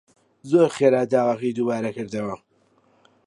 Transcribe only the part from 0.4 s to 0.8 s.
زۆر